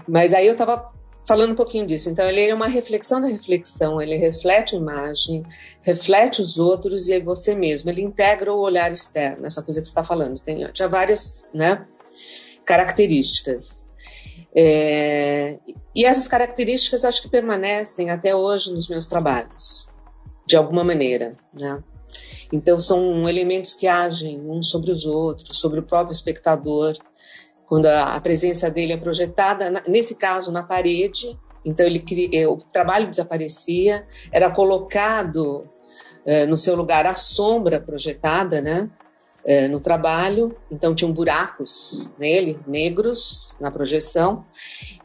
Mas 0.07 0.35
aí 0.35 0.47
eu 0.47 0.53
estava 0.53 0.93
falando 1.27 1.53
um 1.53 1.57
pouquinho 1.57 1.87
disso. 1.87 2.09
Então, 2.09 2.29
ele 2.29 2.41
é 2.41 2.55
uma 2.55 2.69
reflexão 2.69 3.21
da 3.21 3.29
reflexão, 3.29 4.01
ele 4.01 4.17
reflete 4.17 4.77
a 4.77 4.79
imagem, 4.79 5.43
reflete 5.83 6.41
os 6.41 6.59
outros 6.59 7.09
e 7.09 7.15
é 7.15 7.21
você 7.21 7.55
mesmo. 7.55 7.91
Ele 7.91 8.03
integra 8.03 8.53
o 8.53 8.59
olhar 8.59 8.91
externo, 8.93 9.47
essa 9.47 9.63
coisa 9.63 9.81
que 9.81 9.87
você 9.87 9.91
está 9.91 10.05
falando. 10.05 10.39
Tem, 10.39 10.71
tinha 10.73 10.89
várias 10.89 11.51
né, 11.53 11.87
características. 12.67 13.89
É, 14.55 15.59
e 15.95 16.05
essas 16.05 16.29
características 16.29 17.05
acho 17.05 17.23
que 17.23 17.29
permanecem 17.29 18.11
até 18.11 18.35
hoje 18.35 18.73
nos 18.73 18.89
meus 18.89 19.07
trabalhos, 19.07 19.89
de 20.47 20.57
alguma 20.57 20.83
maneira. 20.83 21.37
Né? 21.59 21.83
Então, 22.53 22.79
são 22.79 23.29
elementos 23.29 23.75
que 23.75 23.87
agem 23.87 24.41
uns 24.41 24.71
sobre 24.71 24.91
os 24.91 25.07
outros, 25.07 25.59
sobre 25.59 25.81
o 25.81 25.83
próprio 25.83 26.13
espectador 26.13 26.97
quando 27.67 27.87
a, 27.87 28.15
a 28.15 28.21
presença 28.21 28.71
dele 28.71 28.93
é 28.93 28.97
projetada, 28.97 29.69
na, 29.71 29.83
nesse 29.87 30.15
caso 30.15 30.53
na 30.53 30.63
parede, 30.63 31.37
então 31.65 31.85
ele 31.85 32.05
eh, 32.33 32.47
o 32.47 32.57
trabalho 32.57 33.11
desaparecia, 33.11 34.07
era 34.31 34.51
colocado 34.51 35.69
eh, 36.25 36.47
no 36.47 36.57
seu 36.57 36.77
lugar 36.77 37.07
a 37.07 37.15
sombra 37.17 37.81
projetada, 37.81 38.61
né? 38.61 38.89
Eh, 39.49 39.69
no 39.69 39.79
trabalho, 39.79 40.57
então 40.69 40.93
tinham 40.93 41.13
buracos 41.13 42.13
nele, 42.19 42.59
negros, 42.67 43.55
na 43.61 43.71
projeção, 43.71 44.45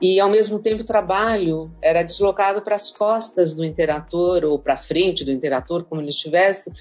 e 0.02 0.20
ao 0.20 0.32
mesmo 0.32 0.58
tempo 0.58 0.82
o 0.82 0.86
trabalho 0.86 1.72
era 1.80 2.02
deslocado 2.02 2.64
para 2.64 2.74
as 2.74 2.92
costas 2.92 3.54
do 3.54 3.64
interator 3.64 4.44
ou 4.44 4.58
para 4.58 4.76
frente 4.76 5.24
do 5.24 5.32
interator, 5.32 5.84
como 5.84 6.02
ele 6.02 6.10
estivesse, 6.10 6.72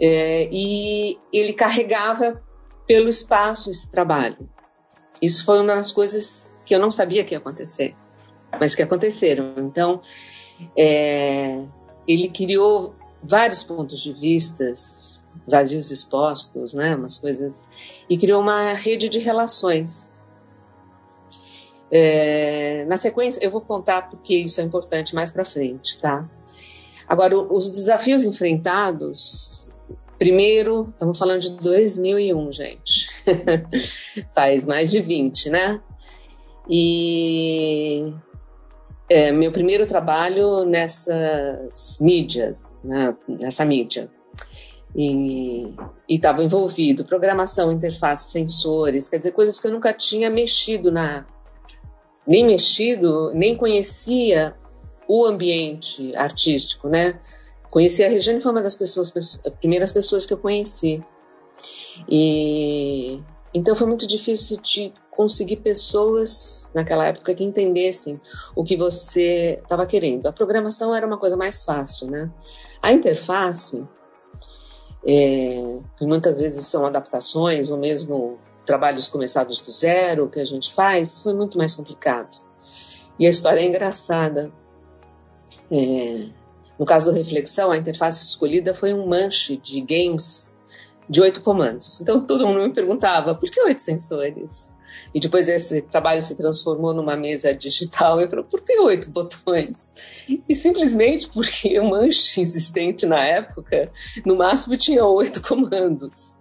e 0.00 1.18
ele 1.30 1.52
carregava 1.52 2.42
pelo 2.86 3.10
espaço 3.10 3.68
esse 3.68 3.90
trabalho. 3.90 4.48
Isso 5.20 5.44
foi 5.44 5.60
uma 5.60 5.74
das 5.74 5.92
coisas 5.92 6.50
que 6.64 6.74
eu 6.74 6.78
não 6.78 6.90
sabia 6.90 7.22
que 7.22 7.34
ia 7.34 7.38
acontecer, 7.38 7.94
mas 8.58 8.74
que 8.74 8.82
aconteceram. 8.82 9.52
Então, 9.58 10.00
é, 10.74 11.60
ele 12.08 12.30
criou 12.30 12.94
vários 13.22 13.62
pontos 13.62 14.02
de 14.02 14.10
vistas, 14.10 15.13
vazios 15.46 15.90
expostos, 15.90 16.74
né, 16.74 16.94
umas 16.94 17.18
coisas, 17.18 17.64
e 18.08 18.16
criou 18.16 18.40
uma 18.40 18.74
rede 18.74 19.08
de 19.08 19.18
relações. 19.18 20.20
É, 21.90 22.84
na 22.86 22.96
sequência, 22.96 23.38
eu 23.42 23.50
vou 23.50 23.60
contar 23.60 24.10
porque 24.10 24.36
isso 24.36 24.60
é 24.60 24.64
importante 24.64 25.14
mais 25.14 25.30
para 25.30 25.44
frente, 25.44 25.98
tá? 25.98 26.28
Agora, 27.06 27.38
os 27.38 27.68
desafios 27.68 28.24
enfrentados 28.24 29.64
Primeiro, 30.18 30.88
estamos 30.90 31.18
falando 31.18 31.40
de 31.40 31.50
2001, 31.50 32.52
gente. 32.52 33.08
Faz 34.32 34.64
mais 34.64 34.90
de 34.90 35.00
20, 35.00 35.50
né? 35.50 35.80
E 36.68 38.12
é, 39.08 39.32
meu 39.32 39.50
primeiro 39.50 39.86
trabalho 39.86 40.64
nessas 40.64 41.98
mídias, 42.00 42.74
né? 42.82 43.16
nessa 43.28 43.64
mídia. 43.64 44.08
E 44.96 45.74
estava 46.08 46.42
envolvido 46.42 47.04
programação, 47.04 47.72
interface, 47.72 48.30
sensores, 48.30 49.08
quer 49.08 49.18
dizer, 49.18 49.32
coisas 49.32 49.58
que 49.58 49.66
eu 49.66 49.72
nunca 49.72 49.92
tinha 49.92 50.30
mexido 50.30 50.92
na. 50.92 51.26
nem 52.26 52.46
mexido, 52.46 53.32
nem 53.34 53.56
conhecia 53.56 54.54
o 55.08 55.24
ambiente 55.24 56.14
artístico, 56.14 56.88
né? 56.88 57.18
Conheci 57.70 58.04
a 58.04 58.08
Regiane 58.08 58.40
foi 58.40 58.52
uma 58.52 58.62
das 58.62 58.76
pessoas, 58.76 59.10
primeiras 59.58 59.90
pessoas 59.90 60.24
que 60.24 60.32
eu 60.32 60.38
conheci. 60.38 61.02
E 62.08 63.20
então 63.52 63.74
foi 63.74 63.86
muito 63.86 64.06
difícil 64.06 64.58
de 64.60 64.92
conseguir 65.10 65.56
pessoas 65.56 66.68
naquela 66.74 67.06
época 67.06 67.34
que 67.34 67.44
entendessem 67.44 68.20
o 68.54 68.64
que 68.64 68.76
você 68.76 69.60
estava 69.62 69.86
querendo. 69.86 70.26
A 70.26 70.32
programação 70.32 70.94
era 70.94 71.06
uma 71.06 71.18
coisa 71.18 71.36
mais 71.36 71.62
fácil, 71.62 72.10
né? 72.10 72.30
A 72.82 72.92
interface, 72.92 73.84
é, 75.06 75.80
que 75.96 76.06
muitas 76.06 76.40
vezes 76.40 76.66
são 76.66 76.84
adaptações 76.86 77.70
ou 77.70 77.78
mesmo 77.78 78.38
trabalhos 78.64 79.08
começados 79.08 79.60
do 79.60 79.70
zero 79.70 80.28
que 80.28 80.40
a 80.40 80.44
gente 80.44 80.72
faz, 80.72 81.20
foi 81.20 81.34
muito 81.34 81.58
mais 81.58 81.74
complicado. 81.74 82.38
E 83.18 83.26
a 83.26 83.30
história 83.30 83.60
é 83.60 83.66
engraçada. 83.66 84.50
É, 85.70 86.26
no 86.78 86.84
caso 86.84 87.10
do 87.10 87.16
Reflexão, 87.16 87.70
a 87.70 87.76
interface 87.76 88.24
escolhida 88.24 88.74
foi 88.74 88.92
um 88.92 89.06
manche 89.06 89.56
de 89.56 89.80
games 89.80 90.54
de 91.08 91.20
oito 91.20 91.42
comandos. 91.42 92.00
Então 92.00 92.26
todo 92.26 92.46
mundo 92.46 92.62
me 92.62 92.72
perguntava, 92.72 93.34
por 93.34 93.50
que 93.50 93.60
oito 93.60 93.80
sensores? 93.80 94.74
E 95.14 95.20
depois 95.20 95.48
esse 95.48 95.82
trabalho 95.82 96.20
se 96.20 96.34
transformou 96.34 96.92
numa 96.92 97.16
mesa 97.16 97.54
digital. 97.54 98.20
Eu 98.20 98.28
falei, 98.28 98.44
por 98.44 98.60
que 98.62 98.78
oito 98.80 99.10
botões? 99.10 99.90
E 100.48 100.54
simplesmente 100.54 101.28
porque 101.28 101.78
o 101.78 101.88
manche 101.88 102.40
existente 102.40 103.06
na 103.06 103.24
época, 103.24 103.92
no 104.24 104.36
máximo 104.36 104.76
tinha 104.76 105.04
oito 105.06 105.40
comandos. 105.42 106.40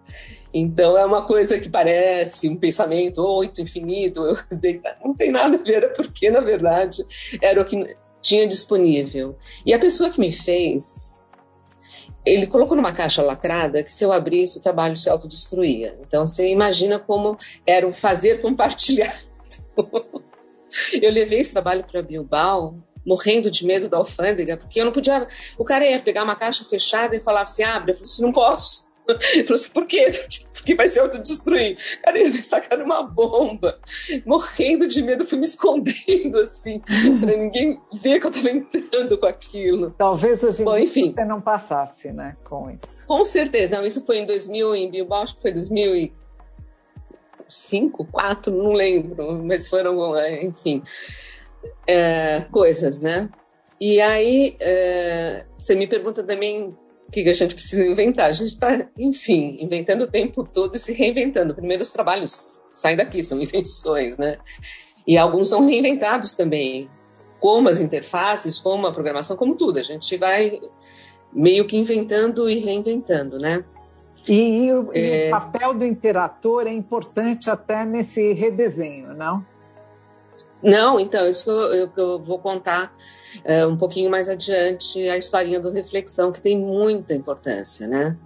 Então 0.54 0.96
é 0.96 1.04
uma 1.04 1.26
coisa 1.26 1.60
que 1.60 1.68
parece 1.68 2.48
um 2.48 2.56
pensamento 2.56 3.26
oito 3.26 3.60
infinito, 3.62 4.22
não 5.04 5.16
tem 5.16 5.32
nada 5.32 5.58
a 5.58 5.64
ver, 5.64 5.94
porque 5.94 6.30
na 6.30 6.42
verdade 6.42 7.04
era 7.42 7.60
o 7.60 7.66
que 7.66 7.96
tinha 8.22 8.48
disponível. 8.48 9.36
E 9.66 9.74
a 9.74 9.80
pessoa 9.80 10.10
que 10.10 10.20
me 10.20 10.32
fez, 10.32 11.13
ele 12.26 12.48
colocou 12.48 12.76
numa 12.76 12.94
caixa 12.94 13.22
lacrada 13.22 13.84
que 13.84 13.92
se 13.92 14.04
eu 14.04 14.12
abrisse 14.12 14.60
o 14.60 14.62
trabalho 14.62 14.96
se 14.96 15.10
autodestruía. 15.10 15.98
Então 16.02 16.26
você 16.26 16.50
imagina 16.50 17.00
como 17.00 17.38
era 17.66 17.88
o 17.88 17.94
fazer 17.94 18.42
compartilhado. 18.42 19.14
eu 21.02 21.12
levei 21.12 21.40
esse 21.40 21.52
trabalho 21.52 21.84
para 21.84 22.02
Bilbao 22.02 22.76
morrendo 23.06 23.52
de 23.52 23.66
medo 23.66 23.90
da 23.90 23.98
alfândega, 23.98 24.58
porque 24.58 24.80
eu 24.80 24.86
não 24.86 24.92
podia. 24.92 25.28
O 25.58 25.66
cara 25.66 25.86
ia 25.86 26.00
pegar 26.00 26.24
uma 26.24 26.36
caixa 26.36 26.64
fechada 26.64 27.16
e 27.16 27.20
falar 27.20 27.42
assim: 27.42 27.64
abre. 27.64 27.92
Eu 27.92 27.96
falei 27.96 28.10
assim: 28.10 28.24
não 28.24 28.32
posso. 28.32 28.88
Ele 29.08 29.44
falou 29.44 29.56
assim, 29.56 29.72
por 29.72 29.86
quê? 29.86 30.08
Porque 30.54 30.76
vai 30.76 30.88
se 30.88 31.00
autodestruir. 31.00 31.78
Cara, 32.04 32.18
ele 32.18 32.30
vai 32.30 32.42
sacar 32.42 32.82
uma 32.82 33.04
bomba. 33.04 33.80
Morrendo 34.26 34.88
de 34.88 35.02
medo, 35.02 35.26
fui 35.26 35.38
me 35.38 35.46
escondendo, 35.46 36.40
assim, 36.40 36.80
pra 36.80 37.36
ninguém 37.36 37.82
ver 37.94 38.20
que 38.20 38.28
eu 38.28 38.32
tava 38.32 38.50
entrando 38.50 39.18
com 39.18 39.26
aquilo. 39.26 39.92
Talvez 39.98 40.44
hoje 40.44 40.64
Bom, 40.64 40.78
enfim, 40.78 41.14
você 41.14 41.26
não 41.26 41.42
passasse, 41.42 42.12
né, 42.12 42.38
com 42.46 42.70
isso. 42.70 43.06
Com 43.08 43.26
certeza. 43.26 43.76
Não, 43.76 43.86
isso 43.86 44.06
foi 44.06 44.20
em 44.20 44.26
2000, 44.26 44.76
em 44.76 44.90
Bilbao, 44.90 45.24
acho 45.24 45.36
que 45.36 45.42
foi 45.42 45.52
2005, 45.52 46.14
2004, 48.04 48.54
não 48.54 48.72
lembro, 48.72 49.44
mas 49.44 49.68
foram, 49.68 50.16
é, 50.16 50.44
enfim 50.44 50.82
é, 51.88 52.46
coisas, 52.52 53.00
né? 53.00 53.30
E 53.80 54.00
aí 54.00 54.56
é, 54.60 55.46
você 55.58 55.76
me 55.76 55.88
pergunta 55.88 56.24
também 56.24 56.76
que 57.22 57.30
a 57.30 57.34
gente 57.34 57.54
precisa 57.54 57.86
inventar. 57.86 58.28
A 58.28 58.32
gente 58.32 58.50
está, 58.50 58.88
enfim, 58.98 59.58
inventando 59.60 60.04
o 60.04 60.08
tempo 60.08 60.44
todo 60.44 60.76
e 60.76 60.80
se 60.80 60.94
reinventando. 60.94 61.54
Primeiro, 61.54 61.84
os 61.84 61.92
trabalhos 61.92 62.64
saem 62.72 62.98
daqui, 62.98 63.22
são 63.22 63.40
invenções, 63.42 64.18
né? 64.18 64.38
E 65.06 65.18
alguns 65.18 65.50
são 65.50 65.66
reinventados 65.66 66.34
também, 66.34 66.90
como 67.40 67.70
as 67.70 67.80
interfaces, 67.80 68.60
como 68.60 68.88
a 68.88 68.94
programação, 68.94 69.38
como 69.38 69.56
tudo. 69.56 69.80
A 69.80 69.84
gente 69.84 70.18
vai 70.18 70.60
meio 71.32 71.68
que 71.68 71.78
inventando 71.78 72.50
e 72.50 72.58
reinventando, 72.58 73.38
né? 73.38 73.64
E, 74.28 74.66
e, 74.66 74.74
o, 74.74 74.92
é... 74.94 75.26
e, 75.26 75.28
o, 75.28 75.32
papel 75.32 75.74
do 75.74 75.86
interator 75.86 76.66
é 76.66 76.74
importante 76.74 77.50
até 77.50 77.86
nesse 77.86 78.32
redesenho, 78.34 79.14
não? 79.14 79.46
Não, 80.62 81.00
então, 81.00 81.28
isso 81.28 81.44
que 81.44 81.50
eu, 81.50 81.56
eu, 81.56 81.92
eu 81.96 82.20
vou 82.20 82.40
contar 82.40 82.96
é, 83.44 83.66
um 83.66 83.78
pouquinho 83.78 84.10
mais 84.10 84.30
adiante 84.30 85.10
a 85.10 85.18
historinha 85.18 85.60
do 85.60 85.72
Reflexão, 85.72 86.32
que 86.32 86.42
tem 86.42 86.58
muita 86.58 87.14
importância, 87.14 87.88
né? 87.88 88.18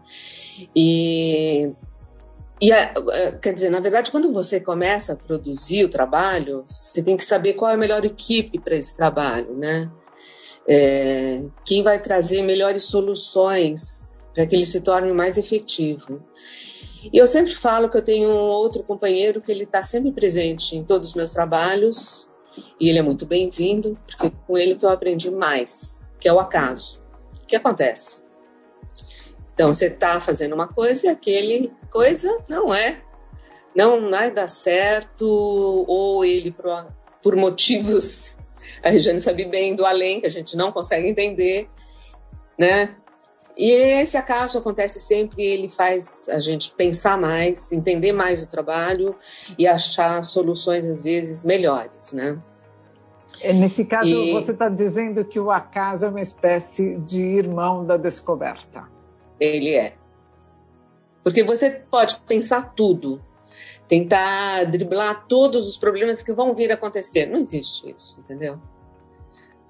E, 0.76 1.72
e 2.62 2.70
quer 3.42 3.54
dizer, 3.54 3.70
na 3.70 3.80
verdade, 3.80 4.12
quando 4.12 4.32
você 4.32 4.60
começa 4.60 5.14
a 5.14 5.16
produzir 5.16 5.84
o 5.86 5.90
trabalho, 5.90 6.64
você 6.66 7.02
tem 7.02 7.18
que 7.18 7.24
saber 7.24 7.54
qual 7.54 7.72
é 7.72 7.74
a 7.74 7.78
melhor 7.78 8.06
equipe 8.06 8.60
para 8.60 8.76
esse 8.76 8.96
trabalho, 8.96 9.56
né? 9.56 9.90
É, 10.68 11.46
quem 11.66 11.82
vai 11.82 12.00
trazer 12.00 12.42
melhores 12.42 12.84
soluções 12.84 14.16
para 14.36 14.46
que 14.46 14.54
ele 14.54 14.66
se 14.66 14.82
torne 14.82 15.12
mais 15.14 15.38
efetivo. 15.38 16.22
E 17.12 17.18
eu 17.18 17.28
sempre 17.28 17.54
falo 17.54 17.90
que 17.90 17.98
eu 17.98 18.04
tenho 18.04 18.30
um 18.30 18.48
outro 18.48 18.84
companheiro 18.84 19.42
que 19.42 19.52
ele 19.52 19.64
está 19.64 19.82
sempre 19.84 20.12
presente 20.12 20.76
em 20.76 20.84
todos 20.84 21.10
os 21.10 21.16
meus 21.16 21.32
trabalhos 21.32 22.30
e 22.80 22.90
ele 22.90 23.00
é 23.00 23.02
muito 23.02 23.26
bem-vindo, 23.26 23.98
porque 24.06 24.32
com 24.46 24.58
ele 24.58 24.76
que 24.76 24.86
eu 24.86 24.90
aprendi 24.90 25.30
mais, 25.30 26.10
que 26.20 26.28
é 26.28 26.34
o 26.34 26.40
acaso. 26.40 27.00
O 27.44 27.48
que 27.48 27.56
acontece? 27.56 28.20
Então, 29.54 29.74
você 29.74 29.88
está 29.88 30.20
fazendo 30.20 30.54
uma 30.54 30.68
coisa 30.68 31.08
e 31.08 31.10
aquele 31.10 31.72
coisa 31.90 32.38
não 32.48 32.74
é. 32.74 33.02
Não 33.76 34.10
vai 34.10 34.32
dar 34.32 34.48
certo, 34.48 35.26
ou 35.26 36.26
ele, 36.26 36.52
por, 36.52 36.66
por 37.22 37.36
motivos, 37.36 38.38
a 38.84 38.90
Regiane 38.90 39.22
sabe 39.22 39.46
bem, 39.46 39.76
do 39.76 39.86
além, 39.86 40.20
que 40.20 40.28
a 40.28 40.32
gente 40.32 40.56
não 40.58 40.72
consegue 40.72 41.08
entender, 41.08 41.70
né? 42.58 42.96
E 43.58 43.72
esse 43.72 44.16
acaso 44.16 44.60
acontece 44.60 45.00
sempre, 45.00 45.44
ele 45.44 45.68
faz 45.68 46.30
a 46.30 46.40
gente 46.40 46.72
pensar 46.76 47.18
mais, 47.18 47.72
entender 47.72 48.12
mais 48.12 48.44
o 48.44 48.48
trabalho 48.48 49.16
e 49.58 49.66
achar 49.66 50.22
soluções, 50.24 50.86
às 50.86 51.02
vezes, 51.02 51.44
melhores, 51.44 52.14
né? 52.14 52.38
É, 53.42 53.52
nesse 53.54 53.84
caso, 53.86 54.10
e... 54.10 54.32
você 54.34 54.52
está 54.52 54.70
dizendo 54.70 55.26
que 55.26 55.40
o 55.40 55.50
acaso 55.50 56.06
é 56.06 56.10
uma 56.10 56.22
espécie 56.22 56.98
de 56.98 57.24
irmão 57.24 57.84
da 57.84 57.98
descoberta. 57.98 58.88
Ele 59.40 59.76
é. 59.76 59.96
Porque 61.24 61.44
você 61.44 61.70
pode 61.70 62.20
pensar 62.28 62.74
tudo, 62.76 63.20
tentar 63.88 64.66
driblar 64.66 65.26
todos 65.28 65.68
os 65.68 65.78
problemas 65.78 66.22
que 66.22 66.32
vão 66.32 66.54
vir 66.54 66.72
a 66.72 66.76
acontecer. 66.76 67.26
Não 67.26 67.40
existe 67.40 67.90
isso, 67.96 68.20
entendeu? 68.20 68.60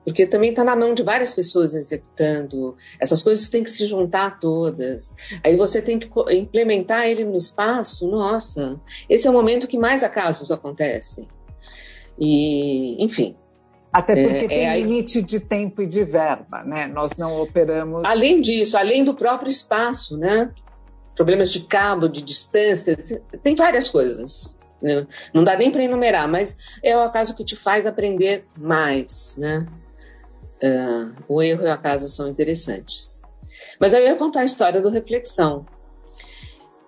Porque 0.08 0.26
também 0.26 0.52
está 0.52 0.64
na 0.64 0.74
mão 0.74 0.94
de 0.94 1.04
várias 1.04 1.34
pessoas 1.34 1.74
executando. 1.74 2.78
Essas 2.98 3.22
coisas 3.22 3.50
têm 3.50 3.62
que 3.62 3.70
se 3.70 3.86
juntar 3.86 4.40
todas. 4.40 5.14
Aí 5.44 5.58
você 5.58 5.82
tem 5.82 6.00
que 6.00 6.10
implementar 6.32 7.08
ele 7.08 7.26
no 7.26 7.36
espaço. 7.36 8.08
Nossa, 8.08 8.80
esse 9.10 9.28
é 9.28 9.30
o 9.30 9.34
momento 9.34 9.68
que 9.68 9.78
mais 9.78 10.06
acasos 10.06 10.50
acontecem. 10.50 11.28
E, 12.18 13.04
enfim. 13.04 13.36
Até 13.92 14.16
porque 14.16 14.46
é, 14.46 14.48
tem 14.48 14.66
é 14.70 14.80
limite 14.80 15.22
de 15.22 15.42
tempo 15.42 15.82
e 15.82 15.86
de 15.86 16.06
verba, 16.06 16.64
né? 16.64 16.88
Nós 16.88 17.18
não 17.18 17.42
operamos. 17.42 18.06
Além 18.06 18.40
disso, 18.40 18.78
além 18.78 19.04
do 19.04 19.14
próprio 19.14 19.52
espaço, 19.52 20.16
né? 20.16 20.54
Problemas 21.18 21.52
de 21.52 21.66
cabo, 21.66 22.08
de 22.08 22.22
distância, 22.22 22.96
tem 23.44 23.56
várias 23.56 23.90
coisas. 23.90 24.58
Né? 24.82 25.06
Não 25.34 25.44
dá 25.44 25.58
nem 25.58 25.70
para 25.70 25.84
enumerar, 25.84 26.30
mas 26.30 26.80
é 26.82 26.96
o 26.96 27.02
acaso 27.02 27.36
que 27.36 27.44
te 27.44 27.58
faz 27.58 27.86
aprender 27.86 28.46
mais, 28.56 29.36
né? 29.38 29.68
Uh, 30.64 31.24
o 31.28 31.42
erro 31.42 31.64
e 31.64 31.68
o 31.68 31.72
acaso 31.72 32.08
são 32.08 32.28
interessantes. 32.28 33.22
Mas 33.80 33.94
eu 33.94 34.02
ia 34.02 34.16
contar 34.16 34.42
a 34.42 34.46
história 34.46 34.82
do 34.82 34.90
Reflexão, 34.90 35.66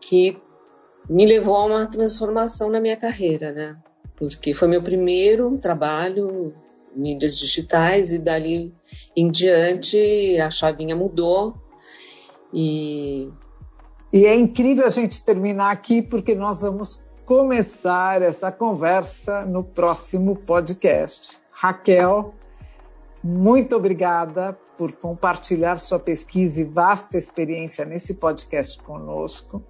que 0.01 0.37
me 1.09 1.25
levou 1.25 1.55
a 1.55 1.65
uma 1.65 1.87
transformação 1.87 2.69
na 2.69 2.79
minha 2.79 2.97
carreira, 2.97 3.51
né? 3.51 3.77
Porque 4.15 4.53
foi 4.53 4.67
meu 4.67 4.81
primeiro 4.81 5.57
trabalho, 5.57 6.53
mídias 6.95 7.37
digitais, 7.37 8.11
e 8.11 8.19
dali 8.19 8.73
em 9.15 9.29
diante 9.29 10.39
a 10.39 10.49
chavinha 10.49 10.95
mudou. 10.95 11.55
E, 12.53 13.29
e 14.11 14.25
é 14.25 14.35
incrível 14.35 14.85
a 14.85 14.89
gente 14.89 15.23
terminar 15.23 15.71
aqui, 15.71 16.01
porque 16.01 16.35
nós 16.35 16.61
vamos 16.61 16.99
começar 17.25 18.21
essa 18.21 18.51
conversa 18.51 19.45
no 19.45 19.63
próximo 19.63 20.35
podcast. 20.45 21.39
Raquel, 21.51 22.33
muito 23.23 23.75
obrigada 23.75 24.57
por 24.77 24.93
compartilhar 24.93 25.79
sua 25.79 25.99
pesquisa 25.99 26.61
e 26.61 26.63
vasta 26.63 27.17
experiência 27.17 27.83
nesse 27.83 28.15
podcast 28.15 28.81
conosco. 28.81 29.61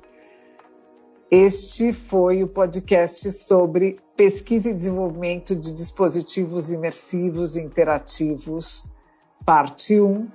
Este 1.31 1.93
foi 1.93 2.43
o 2.43 2.47
podcast 2.47 3.31
sobre 3.31 3.99
pesquisa 4.17 4.69
e 4.69 4.73
desenvolvimento 4.73 5.55
de 5.55 5.71
dispositivos 5.71 6.71
imersivos 6.71 7.55
e 7.55 7.61
interativos, 7.61 8.85
parte 9.45 9.99
1. 9.99 10.27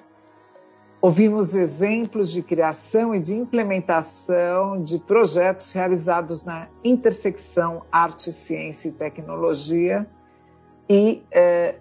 Ouvimos 1.01 1.55
exemplos 1.55 2.31
de 2.31 2.43
criação 2.43 3.15
e 3.15 3.21
de 3.21 3.35
implementação 3.35 4.81
de 4.83 4.99
projetos 4.99 5.73
realizados 5.73 6.45
na 6.45 6.69
intersecção 6.83 7.83
arte, 7.91 8.33
ciência 8.33 8.89
e 8.89 8.93
tecnologia 8.93 10.07
e 10.89 11.23
eh, 11.31 11.75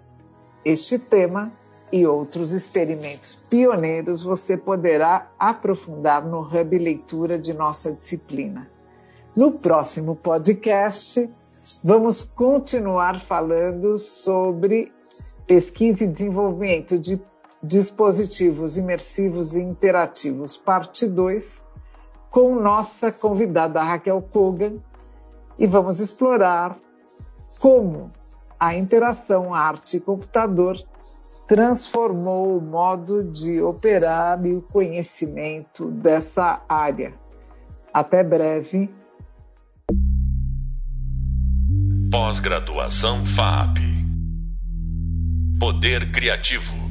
este 0.64 0.98
tema 0.98 1.52
e 1.92 2.06
outros 2.06 2.52
experimentos 2.52 3.34
pioneiros 3.48 4.22
você 4.22 4.56
poderá 4.56 5.30
aprofundar 5.38 6.26
no 6.26 6.40
Hub 6.40 6.78
Leitura 6.78 7.38
de 7.38 7.52
nossa 7.52 7.92
disciplina. 7.92 8.70
No 9.36 9.52
próximo 9.52 10.16
podcast, 10.16 11.30
vamos 11.84 12.24
continuar 12.24 13.20
falando 13.20 13.98
sobre 13.98 14.92
pesquisa 15.46 16.04
e 16.04 16.08
desenvolvimento 16.08 16.98
de 16.98 17.20
dispositivos 17.62 18.76
imersivos 18.76 19.54
e 19.54 19.62
interativos, 19.62 20.56
parte 20.56 21.06
2, 21.06 21.62
com 22.30 22.54
nossa 22.56 23.12
convidada 23.12 23.82
Raquel 23.82 24.20
Kogan, 24.22 24.78
e 25.58 25.66
vamos 25.66 26.00
explorar 26.00 26.78
como 27.60 28.10
a 28.58 28.74
interação 28.74 29.54
arte-computador 29.54 30.76
transformou 31.46 32.58
o 32.58 32.60
modo 32.60 33.22
de 33.22 33.60
operar 33.60 34.44
e 34.44 34.54
o 34.54 34.62
conhecimento 34.62 35.90
dessa 35.90 36.62
área. 36.68 37.14
Até 37.92 38.24
breve. 38.24 38.90
Pós-graduação 42.10 43.24
FAP 43.26 43.78
Poder 45.58 46.12
Criativo 46.12 46.83